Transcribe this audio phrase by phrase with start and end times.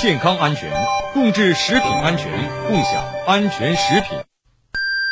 [0.00, 0.72] 健康安全，
[1.12, 2.30] 共治食品安全，
[2.68, 4.16] 共享安全食品。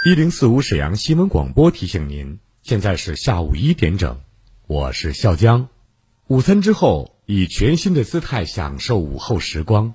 [0.05, 4.21] 一零四五沈阳新闻广播提醒您，现在是下午一点整，
[4.69, 5.67] 我是笑江。
[6.29, 9.95] 午餐之后，以全新的姿态享受午后时光。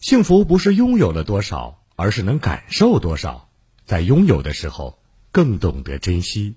[0.00, 3.48] 幸福不是拥有了多少，而是能感受多少。
[3.86, 4.98] 在拥有的时候，
[5.32, 6.56] 更懂得珍惜。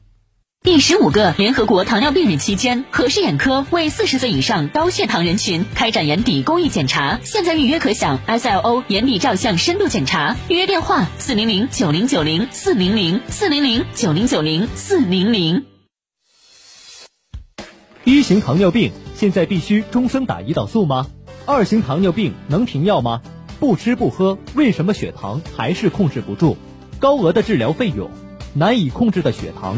[0.64, 10.36] 第十五个联合国糖尿病日期间，和氏眼科为四十岁以上高血糖人群开展眼底公益检查，现在预约可享 SLO 眼底照相深度检查。
[10.50, 15.66] 预约电话：四零零九零九零四零零四零零九零九零四零零。
[18.04, 21.08] 一型糖尿病现在必须终生打胰岛素吗？
[21.46, 23.22] 二型糖尿病能停药吗？
[23.60, 26.58] 不吃不喝，为什么血糖还是控制不住？
[27.00, 28.12] 高额的治疗费用，
[28.54, 29.78] 难以控制的血糖。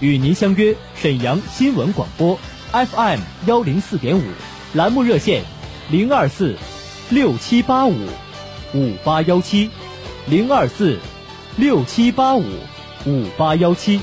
[0.00, 2.38] 与您相约沈阳新闻广播
[2.72, 4.22] ，FM 幺零四点五，
[4.72, 5.44] 栏目热线
[5.90, 6.56] 零二四
[7.10, 7.94] 六七八五
[8.72, 9.70] 五八幺七
[10.26, 10.98] 零二四
[11.56, 12.44] 六七八五
[13.04, 14.00] 五八幺七。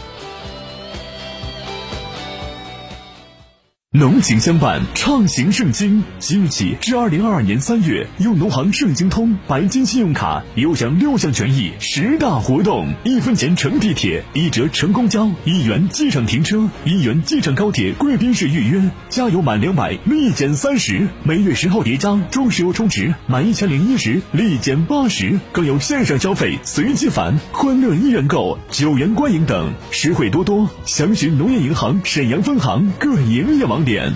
[3.98, 6.03] 浓情相伴，畅行盛京。
[6.20, 30.70] 即日起至二零二二年三月，用农行盛京通白金信用卡，优享六项权益，十大活动：一分钱乘地铁，一折乘公交，一元机场停车，一元机场高铁贵宾室预约，加油满两百立减三十，每月十号叠加中石油充值满一千零一十立减八十，更有线上消费随机返、欢乐一元购、九元观影等，实惠多多。
[30.86, 33.87] 详询农业银行沈阳分行各营业网点。
[33.88, 34.14] 点，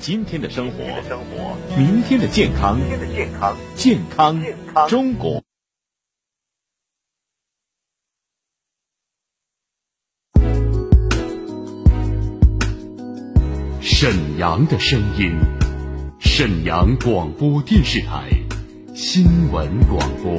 [0.00, 0.76] 今天的生活，
[1.76, 2.78] 明天的健康，
[3.74, 4.40] 健康
[4.88, 5.42] 中国。
[13.80, 15.36] 沈阳的声音，
[16.20, 18.30] 沈阳广播电视台
[18.94, 20.32] 新闻广播。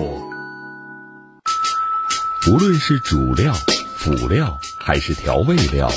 [2.49, 3.53] 无论是主料、
[3.97, 5.91] 辅料还是调味料。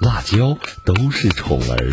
[0.00, 1.92] 辣椒都是宠儿，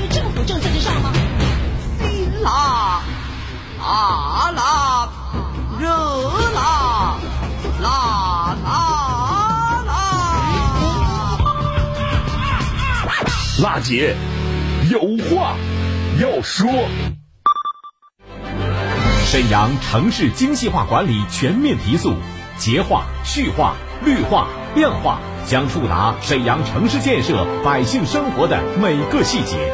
[0.51, 1.13] 于政府政策之上吗？
[1.99, 3.01] 辛辣、
[3.79, 5.09] 辣辣、
[5.79, 5.87] 热
[6.53, 7.15] 辣、
[7.81, 7.87] 辣
[8.63, 8.69] 辣
[9.85, 9.89] 辣！
[13.63, 14.15] 辣姐
[14.89, 15.55] 有话
[16.19, 16.69] 要说。
[19.25, 22.15] 沈阳城市精细化管理全面提速，
[22.57, 25.19] 洁化、序化、绿化、量化。
[25.47, 29.73] 将触达沈阳城市建设百姓生活的每个细节。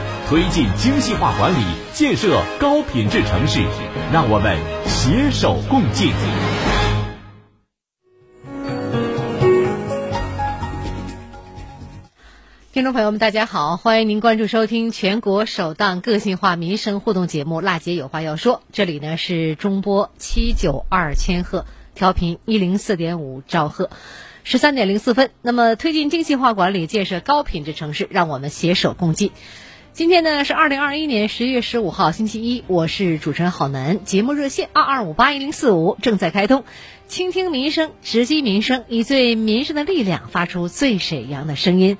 [0.31, 1.57] 推进精细化管理，
[1.91, 3.65] 建设高品质城市，
[4.13, 6.13] 让我们携手共进。
[12.71, 23.89] 听众朋友们，大家好，欢迎您关注收听全国首档个性化民生互动节目《辣姐有话要说》，这里呢是中波七九二千赫，调频一零四点五兆赫。
[24.45, 29.31] 十三点零四分，那么推进精细化管理，建设高品质城市，让我们携手共进。
[29.93, 34.05] 今天呢是二零二一年十一月十五号星期一，我是主持人郝楠。
[34.05, 36.63] 节目热线二二五八一零四五正在开通，
[37.09, 41.97] 倾听民生，直击民生，以最民生的力量发出最沈阳的声音。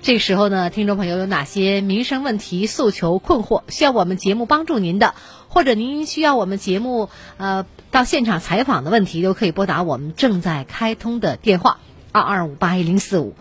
[0.00, 5.14] 这个时候呢，听众朋友有哪些民生问题、诉求、困惑，需要我们节目帮助您的，
[5.48, 11.78] 或者您需要我们节目呃到现场采访的问题，都可以拨打我们正在开通的电话
[12.10, 13.34] 二二五八一零四五。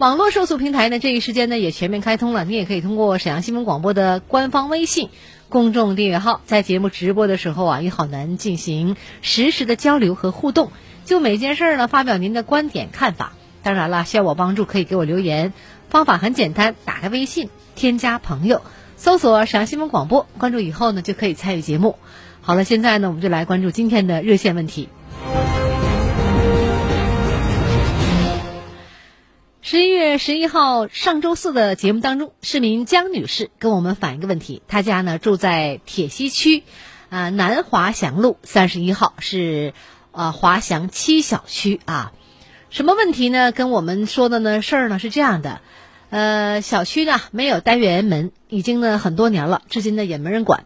[0.00, 5.10] 网络受诉平台呢，这一时间呢也全面开通了，你也可以通过沈阳新闻广播的官方微信
[5.50, 10.72] 公众订阅号，在节目直播的时候啊，与好男进行实时的交流和互动，
[11.04, 13.34] 就每件事儿呢发表您的观点看法。
[13.62, 15.52] 当然了，需要我帮助可以给我留言，
[15.90, 18.62] 方法很简单，打开微信添加朋友，
[18.96, 21.96] 搜索沈阳新闻广播，关注以后呢就可以参与节目。
[22.40, 24.88] 好了，现在呢我们就来关注今天的热线问题。
[29.70, 36.64] 十一月十一号上周四的节目当中，市民江女士跟我们反映一个问题，她家呢住在铁西区，
[37.08, 39.72] 啊南华祥路三十一号，是
[40.10, 42.10] 啊华祥七小区啊。
[42.70, 43.52] 什么问题呢？
[43.52, 45.60] 跟我们说的呢事儿呢是这样的，
[46.08, 50.64] 呃，小区呢没有单元门，已经呢很多年了，至今呢也没人管。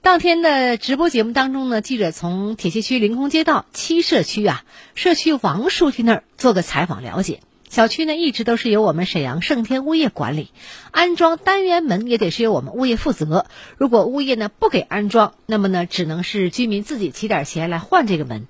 [0.00, 4.64] 当天的直播节目当中呢，记者从铁西区凌空街道七社区啊，
[4.94, 7.40] 社区王书记那儿做个采访了解。
[7.70, 10.50] 小区呢一直都是由我们沈阳盛天物业管理，
[10.90, 13.46] 安装单元门也得是由我们物业负责。
[13.78, 18.48] 如果物业呢不给安装，那么呢只能是居民自己起点钱来换这个门。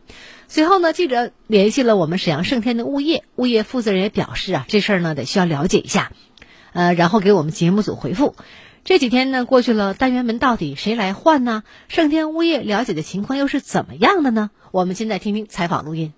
[0.48, 6.12] 随后呢，记者联系了我们沈阳盛天的物业，物业负责人也表示啊，这事儿呢得需要了解一下，
[6.72, 8.34] 呃，然后给我们节目组回复。
[8.84, 11.62] 这几天呢过去了，单元门到底谁来换呢？
[11.88, 14.50] 盛天物业了解的情况又是怎么样的呢？
[14.70, 16.14] 我们现在听听采访录音。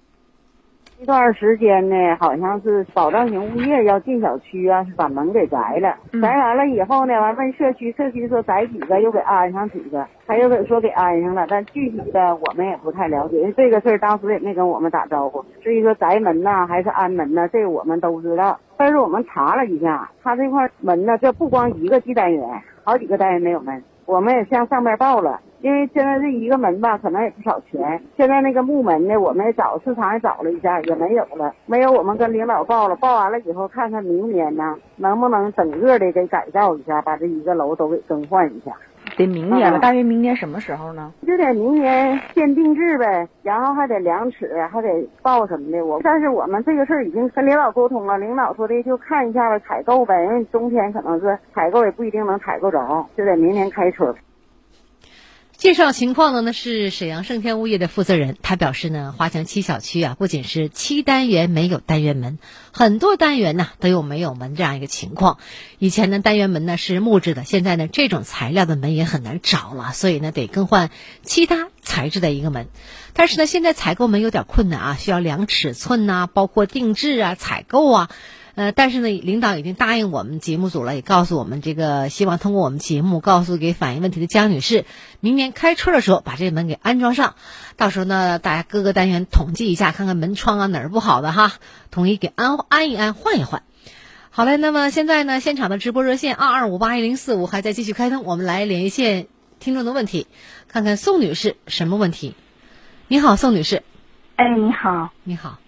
[1.02, 5.96] 这段时间呢，好像是保障型物业要进小区啊，是把门给摘了。
[6.22, 15.44] 摘完了以后呢，完问社区，社区说摘几个又给安上几个，他又给说给安上了，但具体的我们也不太了解，因为这个事儿当时也没跟我们打招呼。
[15.60, 18.56] 至于说摘门呐，还是安门呐，这个我们都知道。
[18.76, 22.48] 但是我们查了一下，他这块门呢，这不光一个记单元，
[22.84, 23.82] 好几个单元没有门。
[24.06, 28.02] 我们也向上面报了，因为现在这一个门吧，可能也不少钱。
[28.16, 31.54] 现在那个木门呢，我们也找市场也找了一下，也没有了。
[31.66, 38.72] 没有，我们跟领导报了，报完了以后，看看明年呢，能不能整个的给改造一下，把这一个楼都给更换一下。
[39.16, 41.12] 得明年了，大约明年什么时候呢？
[41.24, 45.84] 就得明年先定制呗，然后还得量尺，还得报什么的。
[45.84, 54.12] 我但是我们这个事儿已经跟领导沟通了，领导说的就看一下吧，采购呗，因为冬天可能是采购也不一定能采购着，就得明年开春。
[55.62, 62.40] 介绍情况的呢是沈阳盛天物业的负责人，他表示呢，华强七小区啊，不仅是七单元没有单元门，
[62.72, 65.38] 很多单元呢都有没有门这样一个情况。
[65.78, 70.90] 以前呢单元门呢是木质的，现在呢这种材料的门也很难找了，所以呢得更换
[71.22, 72.66] 其他材质的一个门。
[73.12, 78.10] 但是呢现在采购门有点困难啊，需要量尺寸呐，包括定制啊、采购啊。
[78.54, 84.84] 呃，但是呢，领导已经答应我们节目组了，也告诉我们这个希望通过我们节目告诉给反映问题的江女士，
[85.20, 87.34] 明年开春的时候把这个门给安装上。
[87.76, 91.54] 到时候呢，大家各个单元统计一下，看看门窗啊哪儿不好的哈，
[91.90, 93.62] 统一给安安一安，换一换。
[94.28, 99.28] 好嘞，那么现在呢，现场的直播热线二二五八一零四五还在继续开通，我们来连线
[99.60, 100.26] 听众的问题，
[100.68, 102.34] 看看宋女士什么问题？
[103.08, 103.82] 你好，宋女士。
[104.36, 105.10] 哎，你好。
[105.24, 105.58] 你好。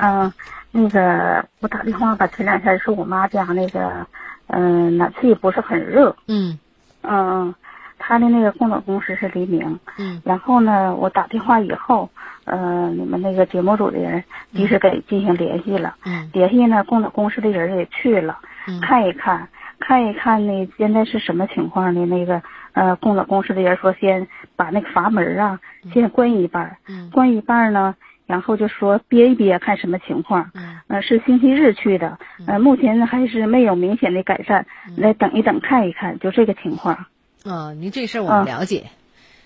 [0.00, 0.32] 嗯。
[0.72, 4.06] 那个，我打电话吧，前两天是我妈家那个，
[4.46, 6.14] 嗯，暖气不是很热。
[6.28, 6.56] 嗯。
[7.02, 7.52] 嗯，
[7.98, 9.80] 他的那个供暖公司是黎明。
[9.98, 10.22] 嗯。
[10.24, 12.08] 然后呢，我打电话以后，
[12.44, 14.22] 呃，你们那个节目组的人
[14.54, 15.96] 及时给进行联系了。
[16.04, 16.30] 嗯。
[16.32, 18.38] 联系呢，供暖公司的人也去了，
[18.68, 19.48] 嗯看一看，
[19.80, 22.06] 看一看呢，现在是什么情况呢？
[22.06, 22.40] 那个，
[22.74, 25.58] 呃，供暖公司的人说，先把那个阀门啊，
[25.92, 26.76] 先关一半。
[26.86, 27.10] 嗯。
[27.10, 27.96] 关一半呢？
[28.30, 30.52] 然后就说憋一憋，看什么情况。
[30.54, 32.16] 嗯，是星期日去的。
[32.46, 37.06] 呃，目前还是没有明显的改善，来等一等，看一看，就这个情况。
[37.44, 38.86] 啊，您这事儿我们了解。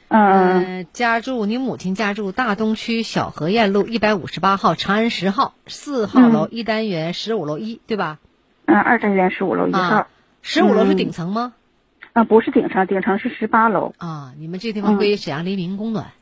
[0.09, 0.87] 嗯。
[0.93, 8.19] 家住您母亲家住大东区小河堰路一百五十八号长安十号四号楼一单元十五楼一，对吧？
[8.67, 10.09] 嗯，二单元十五楼一号。
[10.43, 11.55] 十五楼是顶层吗？
[12.13, 13.95] 啊，不是顶层，顶层是十八楼。
[13.97, 16.13] 啊，你们这地方归沈阳黎明供暖。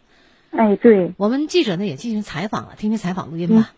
[0.53, 3.71] 哎，对，我们记者呢也进行采访了，听听采访录音吧。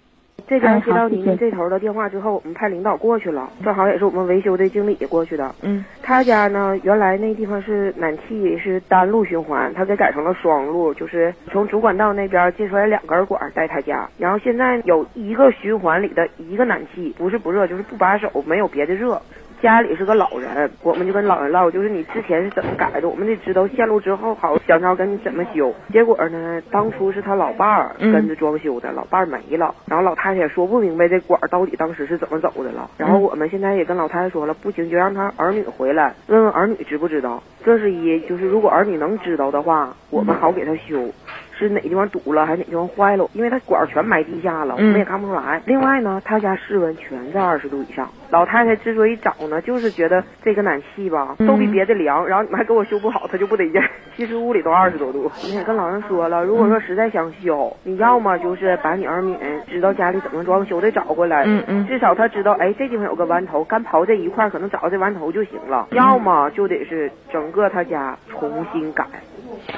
[0.48, 5.54] 这边接到您这头的电话之后，我们派领导过去了，正好也是我们维修的经理过去的。
[5.62, 19.22] 嗯，他家呢原来那地方是暖气是单路循环，他给改成了双路，就是从主管道那边接出来两根管带他家，然后现在有一个循环里的一个暖气，不是不热就是不把手，没有别的热。
[19.62, 25.72] 家里是个老人，我们就跟老人唠，就是你之前是怎么改的，我们得知道线路之后好想着跟你怎么修。
[25.92, 32.90] 结果呢，当初是他老伴儿跟着装修的，老伴儿没了，然后老太太也说不明白这管儿到底当时是怎么走的了。
[32.98, 37.42] 然后我们现在也跟老太太说了，不行就让他儿女回来问问儿女知不知道。
[37.64, 41.10] 这是一，就是如果儿女能知道的话，我们好给他修。
[41.58, 43.28] 是哪地方堵了，还是哪地方坏了？
[43.32, 45.60] 因为他管儿全埋地下了，我们也看不出来。
[45.66, 48.08] 另外呢，他家室温全在二十度以上。
[48.30, 53.80] 老太太之所以找呢，就是觉得这个暖气吧都比别的凉，然后你们还给我修不好，他就不得劲。
[54.16, 55.30] 其实屋里都二十多度。
[55.44, 59.36] 你也跟老人说了，如果说实在想修，你要么就是把你儿女
[59.68, 65.88] 知道家里怎么装修的找过来，嗯嗯，至少他知道，哎，这地方有个弯头，干刨这一块可能找到这弯头就行了。
[65.92, 69.04] 要么就得是整个他家重新改。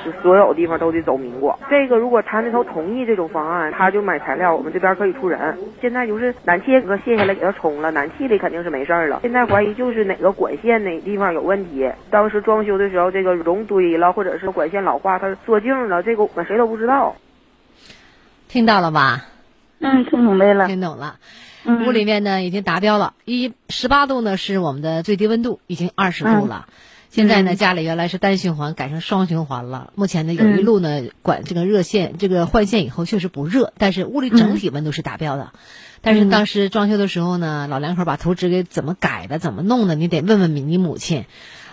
[0.05, 5.59] 就所有地方都得走民国，这个如果他那头同意这种方案，他就买材料，我们这边可以出人。
[5.81, 9.21] 现在就是暖气给卸下来给他冲了，暖气里肯定是没事了。
[9.23, 17.17] 现在怀疑就是哪个管线哪地方有问题，当时装修的时候这个熔堆了，或者是管线老化，它缩静了，这个我们谁都不知道。
[18.49, 19.25] 听到了吧？
[19.81, 21.17] 嗯，听明白了，听懂了。
[21.67, 26.67] 屋里面呢已经达标了，一十八度呢是我们的最低温度，已经二十度了。
[27.17, 29.91] 现在呢，家里原来是单循环，改成双循环了。
[29.95, 35.53] 目前呢，有一路呢管这个热线，这个换线以后确实不热，但是屋里整体温度是达标的。
[36.03, 41.25] 但是当时装修的时候呢，老两口把图纸给怎么改的，怎么弄的，你得问问你母亲。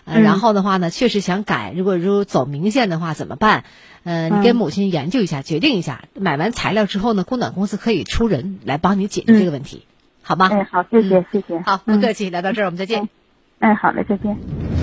[0.05, 3.65] 呃，然后的话呢，确实想改，如果如果走明线的话怎么办？
[4.05, 6.05] 呃，你跟母亲研究一下，决定一下。
[6.13, 9.83] 买完材料之后呢，供暖公司可以出人来帮你解决这个问题，
[10.21, 10.47] 好吗？
[10.53, 11.59] 哎，好，谢谢，谢谢。
[11.65, 13.09] 好，不客气，聊到这儿，我们再见。
[13.59, 14.82] 哎，好嘞，再见。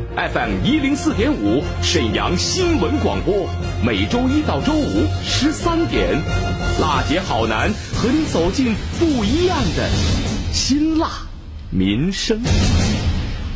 [0.15, 3.47] FM 一零四点五，沈阳新闻广播，
[3.85, 6.19] 每周一到周五十三点，
[6.81, 9.87] 辣姐好男和你走进不一样的
[10.51, 11.07] 辛辣
[11.71, 12.41] 民生。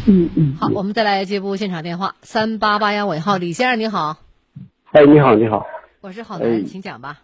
[0.08, 4.20] 嗯嗯，好，我们再来接部现场电话，三八八幺尾号，李先生你好。
[4.94, 5.66] 哎，你好，你好。
[6.00, 7.20] 我是好男，请讲吧。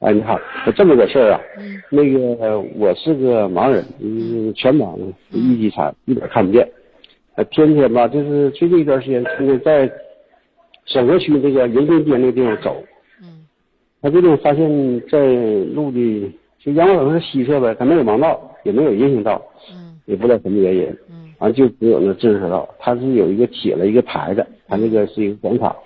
[0.00, 0.38] 哎，你好，
[0.76, 1.40] 这么个事儿啊，
[1.88, 4.98] 那个我是个盲人，嗯，全盲，
[5.30, 6.68] 一级残，一点看不见。
[7.36, 9.90] 呃，天天吧，就是最近一段时间，天天在
[10.86, 12.82] 沈河区这个迎宾街那个地方走。
[13.20, 13.46] 嗯。
[14.00, 15.18] 他这种发现，在
[15.74, 19.42] 路的就阳光灯是西侧呗，他没有盲道，也没有人行道。
[19.70, 20.00] 嗯。
[20.06, 20.84] 也不知道什么原因。
[21.10, 21.30] 嗯。
[21.38, 25.76] 完就只有那自行车道，它是有一个铁了一个牌子，它那个是一个广场，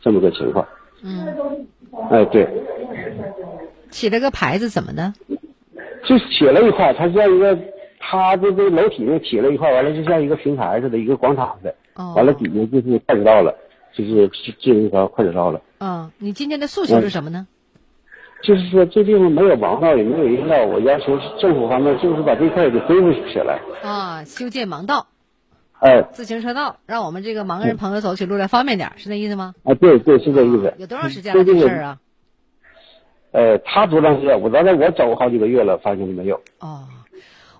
[0.00, 0.66] 这么个情况。
[1.04, 1.24] 嗯。
[2.10, 2.48] 哎，对。
[3.90, 5.12] 起了个牌子怎么的？
[6.04, 7.56] 就写了一块，它像一个。
[8.00, 11.72] 他这个楼体呢起了一块，完了就像一个平台似的，一个广场的，
[12.16, 13.54] 完了底下就是快车道了，
[13.94, 15.60] 就是自行车快车道了。
[15.78, 17.46] 嗯，你今天的诉求是什么呢？
[18.42, 23.60] 就是说这地方没有盲道，也没有人行道，我要求政府方面就是把这块给恢复起来。
[23.82, 25.06] 啊，修建盲道。
[25.80, 26.02] 哎。
[26.12, 29.54] 自行车道，让我们这个盲人朋友走起路来方便点，是那意思吗？
[29.62, 30.72] 啊，对对，是这意思。
[30.78, 31.98] 有多长时间了这事儿啊？
[33.32, 34.40] 呃，他多长时间？
[34.40, 36.40] 我刚才我走好几个月了，发现没有。
[36.60, 36.84] 哦。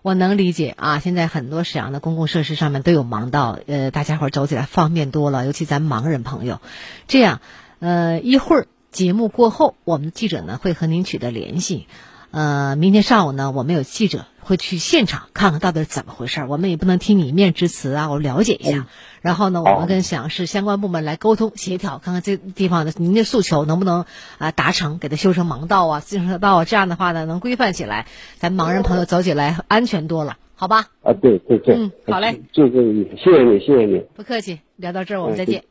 [0.02, 6.60] 我能理解啊，现在很多沈阳的公共设施上面都有盲道，呃，大家伙走起来方便多了，尤其咱盲人朋友。
[7.06, 7.40] 这样，
[7.80, 11.86] 呃，一会儿节目过后，我们的记者呢会和您取得联系。
[12.32, 16.48] 呃，明天上午呢，我们有记者会去现场看看到底是怎么回事儿。
[16.48, 18.86] 我们也不能听你一面之词啊，我了解一下。
[19.20, 24.04] 然后呢，我们跟沈阳市相关部门来沟通协调，看看这地方的您的诉求能不能
[24.38, 28.06] 啊达成，给它修成盲道啊、自行车道啊，这样的话呢，能规范起来，
[28.36, 30.86] 咱盲人朋友走起来安全多了，好吧？
[31.02, 35.64] 啊，对对对，嗯，好嘞，就这个意思，谢谢你，谢谢你，不客气，聊到这儿我们再见。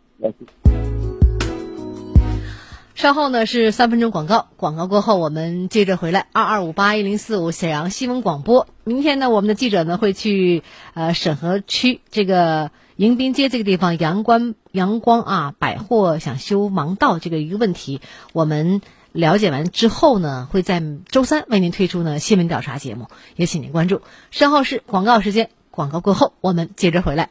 [3.00, 6.28] 稍后呢是三分钟广告，广告过后我们接着回来。
[6.34, 8.68] 二二五八一零四五沈阳新闻广播。
[8.84, 10.64] 明天呢，我们的记者呢会去
[10.96, 18.02] 呃沈河区这个迎宾街这个地方，阳光阳光啊百货想修盲道这个一个问题，
[18.34, 18.82] 我们
[19.14, 24.02] 了解完之后呢，会在周三为您推出呢新闻调查节目，也请您关注。
[24.30, 27.30] 稍后是广告时间，广告过后我们接着回来。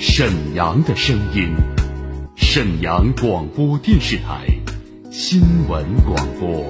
[0.00, 1.52] 沈阳的声音，
[2.36, 4.46] 沈阳广播电视台
[5.10, 6.64] 新闻广播。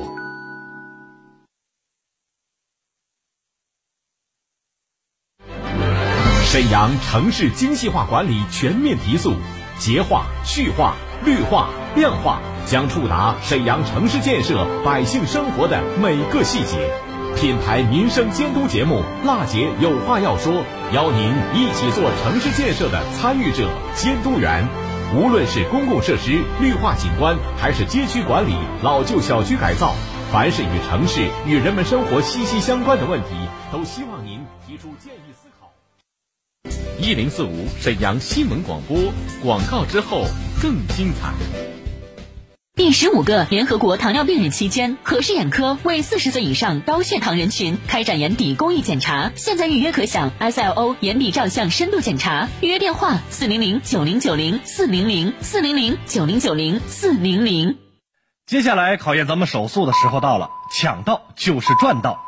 [6.43, 9.35] 沈阳城市精细化管理全面提速，
[9.79, 16.91] 洁化、序化、绿化、量化将触达沈阳城市建设百姓生活的每个细节。
[17.37, 20.55] 品牌民生监督节目《辣姐有话要说》，
[20.93, 24.67] 邀您一起做城市建设的参与者、监督员。
[25.15, 29.95] 无论是公共设施绿化景观，还是街区管理、老旧小区改造，
[30.33, 33.29] 凡是与城市与人们生活息息相关的问题，
[33.71, 35.71] 都希望您提出建议思考。
[36.99, 38.99] 一零四五沈阳新闻广播
[39.43, 40.25] 广告之后
[40.63, 41.68] 更精彩。
[42.79, 52.49] 第十五个联合国糖尿病日期间，和氏眼科为四十岁以上高血糖人群开展眼底公益检查，现在预约可享 SLO 眼底照相深度检查。
[52.61, 57.79] 预约电话：四零零九零九零四零零四零零九零九零四零零。
[58.47, 62.21] 接下来考验咱们手速的时候到了，抢到就是赚到！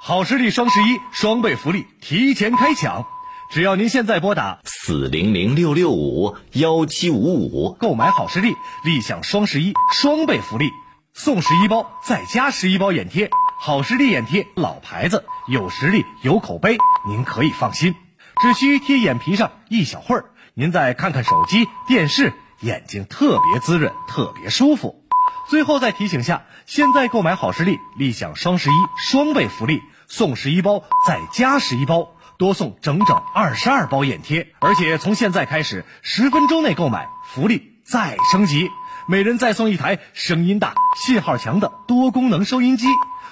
[0.00, 3.04] 好视力双十一双倍福利提前开抢。
[3.50, 10.70] 只要您现在拨打四零零六六五幺七五五购买好视力，立享双十一双倍福利，
[11.14, 13.30] 送十一包再加十一包眼贴。
[13.58, 16.76] 好视力眼贴老牌子，有实力有口碑，
[17.06, 17.94] 您可以放心。
[18.42, 25.02] 只需贴眼皮上一小会儿，您再看看手机、电视，眼睛特别滋润，特别舒服。
[25.48, 32.12] 最后再提醒下，现在购买好视力，立享双十一双倍福利，送十一包再加十一包。
[32.38, 38.68] 多送整整二十二包眼贴，而且从现在开始，十分钟内购买，福利再升级，
[39.08, 40.72] 每人再送一台声音大、
[41.04, 42.86] 信号强的多功能收音机。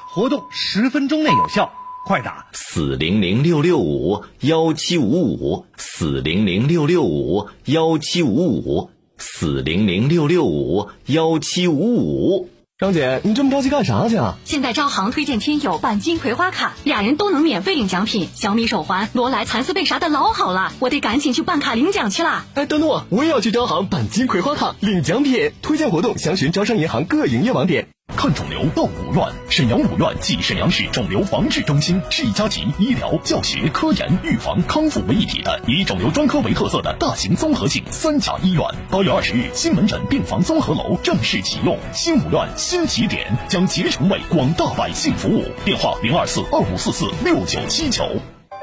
[0.08, 1.72] 活动十分钟内有效，
[2.04, 12.50] 快打四零零六六五幺七五五四零零六六五幺七五五四零零六六五幺七五五。
[12.78, 14.36] 张姐，你这么着急干啥去啊？
[14.44, 22.44] 现在招行推荐亲友办金葵花卡，俩人都能免费领奖品，小米手环、罗莱蚕丝被啥的老好了，我得赶紧去办卡领奖去了。
[22.52, 25.52] 哎，等等我，我也要去招行办金葵花卡领奖品。
[25.62, 27.88] 推荐活动详询招商银行各营业网点。
[28.16, 38.62] 看肿瘤到五院，沈阳五院即沈阳市肿瘤防治中心，是一家集医疗、教学、科研、预防、康复为一体的以肿瘤专科为特色的大型综合性三甲医院。
[38.90, 45.44] 八月二十日，新门诊病房综合楼正式启用，新五院新起点将竭诚为广大百姓服务。
[45.64, 48.08] 电话零二四二五四四六九七九。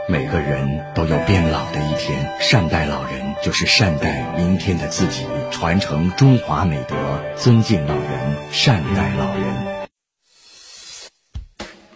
[0.10, 6.96] 每个人都有变老的一天，善待老人就是善待明天的自己，传承中华美德，
[7.36, 9.88] 尊敬老人，善待老人。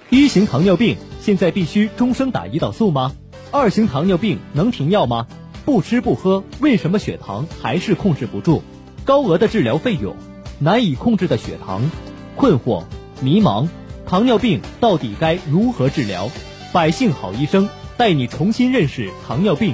[0.09, 3.15] 一型糖尿病现在必须终生打胰岛素吗？
[3.49, 5.25] 二型糖尿病能停药吗？
[5.63, 8.61] 不吃不喝，为什么血糖还是控制不住？
[9.05, 10.17] 高额的治疗费用，
[10.59, 11.89] 难以控制的血糖，
[12.35, 12.83] 困惑、
[13.21, 13.69] 迷茫，
[14.05, 16.29] 糖尿病到底该如何治疗？
[16.73, 17.69] 百姓好医生。
[17.95, 19.73] 带你重新认识糖尿病，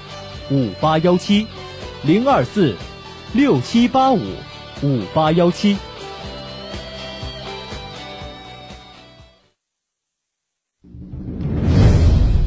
[0.51, 1.47] 五八幺七，
[2.03, 2.75] 零二四
[3.31, 4.19] 六七八五
[4.83, 5.77] 五八幺七。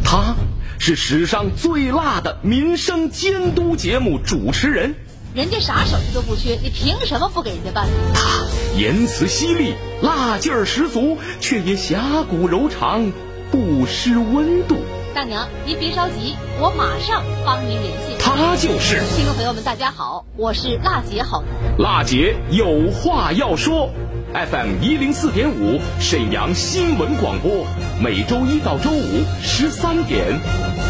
[0.05, 0.37] 他
[0.79, 4.95] 是史上最辣的民生监督节目主持人，
[5.35, 7.89] 人家啥手续都不缺，你凭什么不给人家办？
[8.13, 8.45] 他
[8.79, 13.11] 言辞犀利，辣劲儿十足，却也侠骨柔肠，
[13.51, 14.77] 不失温度。
[15.15, 18.17] 大娘，您别着急，我马上帮您联系。
[18.19, 21.79] 他就是听众朋友们，大家好，我是辣姐好男。
[21.79, 23.91] 辣姐有话要说
[24.33, 27.65] ，FM 一零四点五，沈阳新闻广播，
[28.03, 30.41] 每周一到周五十三点，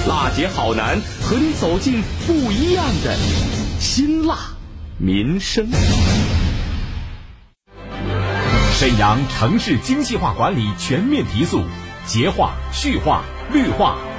[0.09, 3.15] 辣姐好男和你走进不一样的
[3.79, 4.39] 辛辣
[4.97, 5.69] 民生。
[8.73, 11.61] 沈阳城市精细化管理全面提速，
[12.07, 13.99] 洁化、序化、绿化。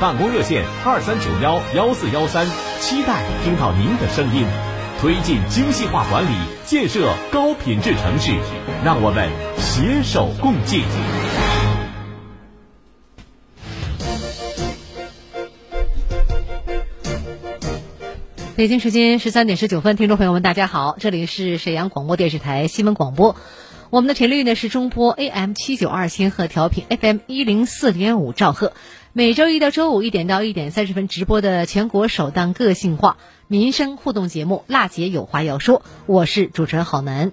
[0.00, 2.46] 办公热线二三九幺幺四幺三，
[2.78, 4.44] 期待听到您的声音。
[5.00, 8.32] 推进精细化管理，建设高品质城市，
[8.84, 10.84] 让我们携手共进。
[18.54, 23.34] 北京时间十三点十九分，听众朋友们，大家好，这里是沈阳广播电视台新闻广播，
[23.90, 28.72] 我们的频率呢是中波 AM 七九二千赫调频，FM 一零四点五兆赫，
[29.14, 33.16] 每周一到周五一点到一点三十分直播的全国首档个性化
[33.46, 37.32] 民生互动节目《辣姐有话要说》，我是主持人郝楠。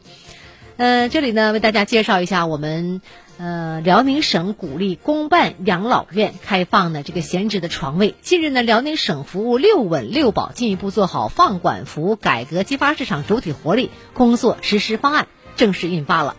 [0.77, 3.01] 呃，这里呢为大家介绍一下我们。
[3.37, 8.15] 呃，辽宁省鼓励公办养老院开放的这个闲置的床位。
[8.21, 16.37] 近日呢，辽宁省服务六稳六保进一步做好放管服改革激发市场主体活力工作实施方案正式印发了。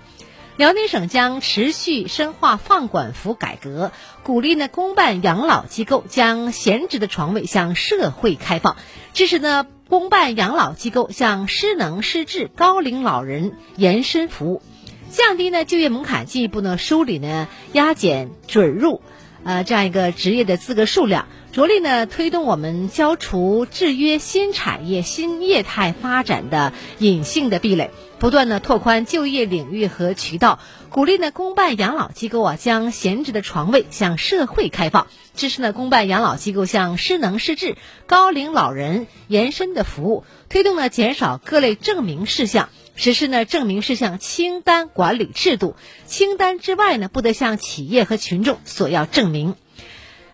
[0.57, 3.93] 辽宁省将持续深化放管服改革，
[4.23, 8.79] 鼓励呢公办养老机构将闲置的床位向社会开放，
[9.13, 14.63] 支持呢公办养老机构向失能失智高龄老人延伸服务。
[15.11, 19.03] 降低呢就业门槛，进一步呢梳理呢压减准入，
[19.45, 37.77] 呃这样一个职业的资格数量，着力呢推动我们消除制约新产业新业态发展的隐性的壁垒，不断的拓宽就业领域和渠道，鼓励呢公办养老机构啊将闲置的床位向社会开放，支持呢公办养老机构向失能失智
[38.07, 42.71] 高龄老人延伸的服务，推动呢减少各类证明事项。
[42.99, 45.77] 实施呢证明事项清单管理制度，
[46.07, 49.55] 清单之外呢不得向企业和群众索要证明。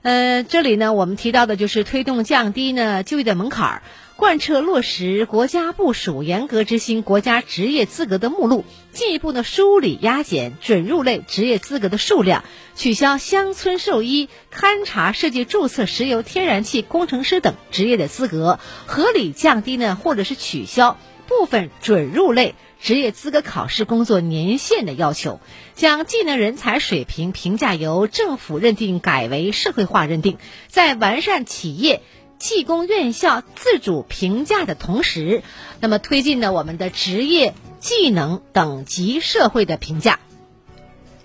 [0.03, 3.83] 呃，这里呢我们提到的就是推动降低呢就业的门槛儿，
[4.16, 12.44] 贯彻落实国家部署严格执行国家职业资格的目录，进一步呢梳理压减准入类职业资格的数量，
[12.77, 20.96] 取消乡村兽医、勘察设计注册石油天然气工程师等职业的资格，合理降低呢或者是取消。
[21.29, 25.40] 部分准入类职业资格考试工作年限的要求，
[25.75, 32.03] 将技能人才水平评价由政府认定改为社会化认定，在完善企业、
[32.42, 35.44] 技工院校自主评价的同时，
[35.78, 40.18] 那么推进了我们的职业技能等级社会的评价，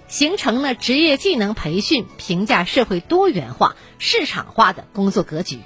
[0.07, 5.57] 形成了职业技能培训评价社会多元化、市场化的工作格局。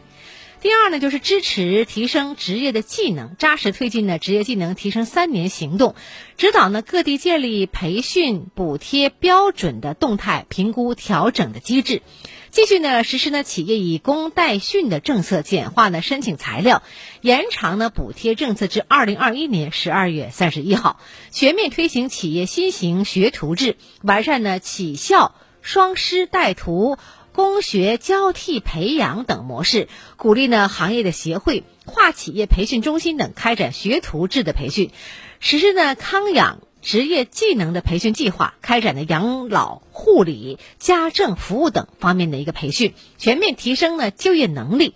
[0.62, 5.96] 第二呢，就是支持提升职业的技能，扎实推进呢职业技能提升三年行动，
[6.38, 12.04] 指导呢各地建立培训补贴标准的动态评估调整的机制，
[12.52, 16.84] 继续呢实施呢企业以工代训的政策，简化呢申请材料，
[17.22, 21.00] 延长呢补贴政策至二零二一年十二月三十一号，
[21.32, 27.00] 全面推行企业新型学徒制，完善呢企校双师带徒。
[27.34, 34.92] 工学交替培养等模式，鼓励呢行业的协会、跨企业培训中心等开展学徒制的培训，
[35.40, 44.94] 实施呢康养职业技能的培训计划，开展的养老护理、家政服务等方面的一个培训，全面提升呢就业能力，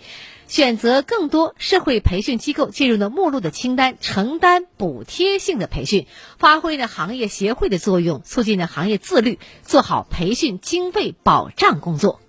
[0.48, 6.06] 选择更多社会培训机构进入的目录的清单，承担补贴性的培训，
[6.38, 12.20] 发挥呢行业协会的作用，促进呢行业自律，做好培训经费保障工作。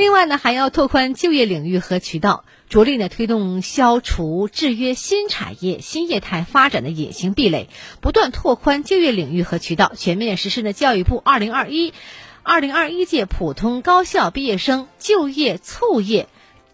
[0.00, 7.68] 另外呢，还要拓宽就业领域和渠道，着力呢推动消除制约新产业新业态发展的隐形壁垒，
[8.00, 11.92] 不断拓宽就业领域和渠道，全面实施呢教育部二零二一、
[12.42, 16.28] 二零二一届普通高校毕业生就业促业、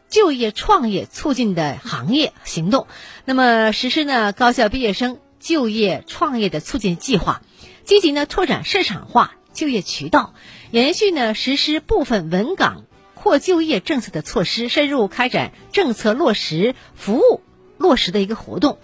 [0.09, 2.87] 就业创业促进的行业行动。
[3.25, 7.43] 那么实施呢高校毕业生就业创业的促进计划，
[7.83, 10.33] 积极呢拓展市场化就业渠道，
[10.71, 12.85] 延续呢实施部分稳岗。
[13.27, 17.41] 扩就业政策的措施，深入开展政策落实、服务
[17.77, 18.79] 落实的一个活动，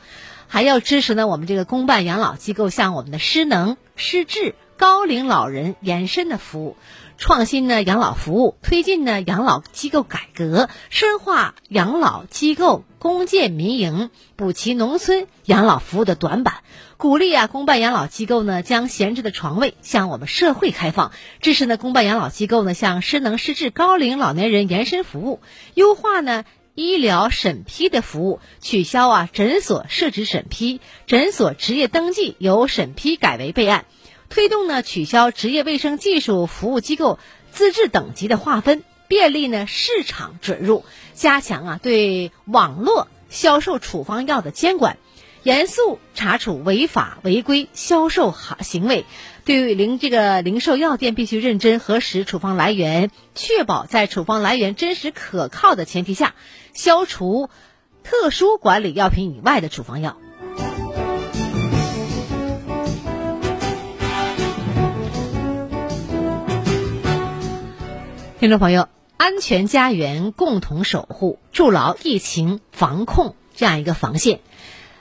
[0.49, 6.77] 还要支持呢我们这个公办养老机构向我们的失能、失智高龄老人延伸的服务，
[7.23, 16.65] 创新呢养老服务，推进呢养老机构改革，深化养老机构公建民营、补齐农村养老服务的短板。
[16.97, 25.39] 鼓励啊，公办养老机构呢将闲置的床位向我们社会开放，支持呢公办养老机构呢向失能失智高龄老年人延伸服务，
[25.75, 26.43] 优化呢
[26.75, 33.85] 医疗审批的服务，取消啊诊所设置审批，诊所执业登记由审批改为备案，
[34.33, 37.19] 推动呢取消职业卫生技术服务机构
[37.51, 44.97] 资质等级的划分，便利呢市场准入，加强啊对网络销售处方药的监管。
[45.43, 49.05] 严肃查处违法违规销售行行为，
[49.45, 56.35] 对于零这个零售药店必须认真核实处方来源，确保在处方来源真实可靠的前提下，
[56.73, 57.51] 消除
[58.03, 60.17] 特殊管理药品以外的处方药。
[68.43, 74.41] 听众朋友，安全家园共同守护，筑牢疫情防控这样一个防线。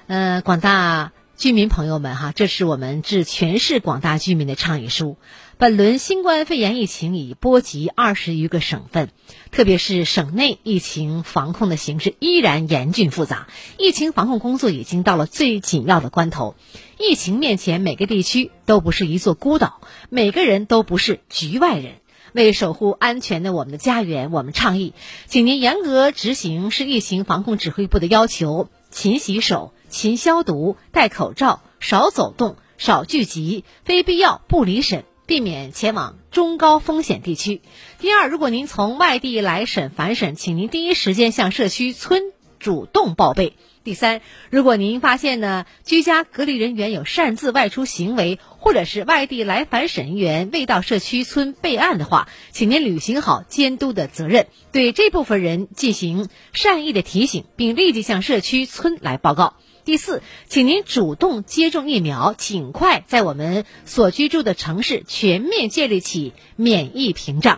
[0.05, 5.17] 呃，广大居民朋友们哈，这是我们致全市广大居民的倡议书。
[5.57, 9.09] 本轮新冠肺炎疫情已波及二十余个省份，
[9.49, 13.47] 特别是省内疫情防控的形势依然严峻复杂，
[13.79, 16.53] 疫情防控工作已经到了最紧要的关头。
[16.99, 21.93] 疫情面前，每个地区都不是一座孤岛，每个人都不是局外人。
[22.33, 24.93] 为守护安全的我们的家园，我们倡议，
[25.27, 37.61] 请您严格执行市疫情防控指挥部的要求：勤洗手、勤消毒、戴口罩、少走动、少聚集，非必要不离省，避免前往中高风险地区。
[37.99, 42.21] 第二，如果您从外地来省返省，请您第一时间向社区村
[42.61, 43.57] 主动报备。
[43.83, 44.21] 第三，
[44.51, 59.55] 如果您发现呢，居家隔离人员有擅自外出行为，或者是外地来返省人员未到社区村备案的话，请您履行好监督的责任，对这部分人进行善意的提醒，并立即向社区村来报告。
[59.83, 67.57] 第四，请您主动接种疫苗，尽快在我们所居住的城市全面建立起免疫屏障，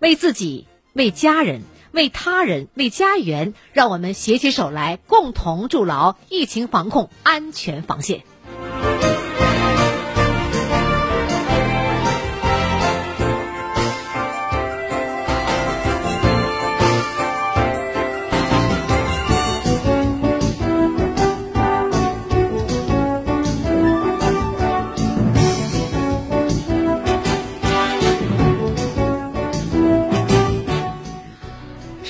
[0.00, 1.62] 为自己、为家人。
[1.92, 8.24] 为他人、为家园，让我们携起手来，共同筑牢疫情防控安全防线。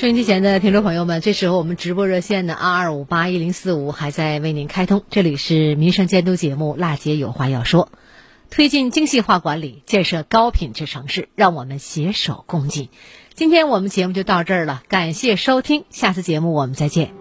[0.02, 5.04] 收音机前的听众朋友们，这时候我们直播热线的二二五八一零四五还在为您开通。
[5.10, 7.86] 这里是民生监督节目《辣姐有话要说》，
[8.50, 12.88] 推进精细化管理，建设高品质城市，让我们携手共进。
[13.34, 17.14] 今天我们节目就到这儿了，感谢收听，下次节目我们再见。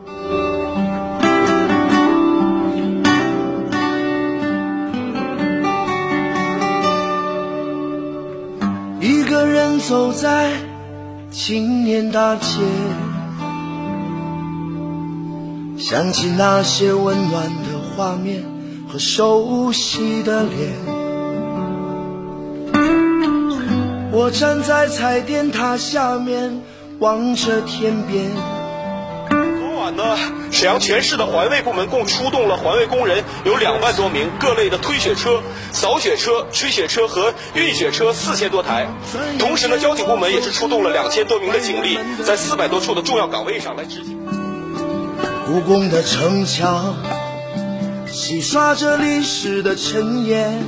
[9.01, 10.70] 一个人走在。
[11.31, 12.59] 青年大街，
[15.77, 18.43] 想起那些温暖的画面
[18.89, 20.73] 和熟悉的脸。
[24.11, 26.61] 我站在彩电塔下面，
[26.99, 28.60] 望着天边。
[29.95, 30.17] 呢，
[30.51, 38.87] 沈阳全市的环卫部门共出动了环卫工人有两万多名，各类的推雪车、扫雪车、吹雪车和运雪车四千多台。
[39.39, 44.17] 同时呢，交警部门也是出动了两千多名的警力，在四百多处的重要岗位上来执行。
[45.45, 46.95] 故宫的城墙，
[48.07, 50.63] 洗刷着历史的尘烟。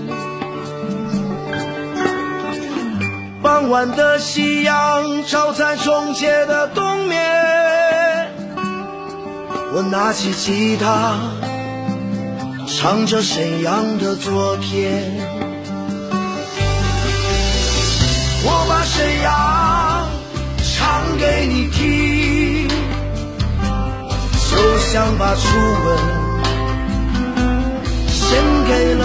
[3.42, 7.63] 傍晚的夕阳，照在中街的东面。
[9.76, 11.18] 我拿起吉他，
[12.68, 15.02] 唱着沈阳的昨天。
[18.46, 20.08] 我把沈阳
[20.62, 22.68] 唱给你听，
[24.52, 25.42] 就像把初
[25.86, 25.98] 吻
[28.12, 29.03] 献给了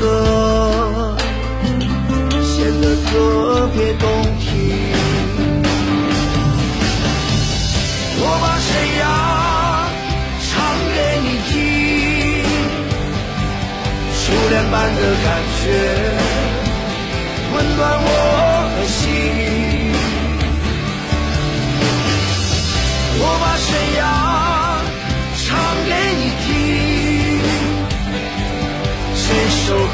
[0.00, 1.16] 歌
[2.42, 4.08] 显得特别动
[4.38, 4.46] 听。
[8.20, 8.68] 我把沈
[9.00, 9.02] 阳
[10.48, 10.50] 唱
[10.94, 11.52] 给你听，
[14.14, 14.18] 初
[14.50, 15.26] 恋般的感
[15.60, 15.64] 觉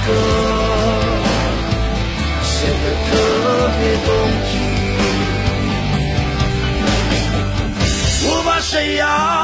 [0.07, 0.13] 歌
[2.43, 3.13] 显得特
[3.79, 4.09] 别动
[4.45, 4.53] 听，
[8.29, 9.44] 我把谁啊。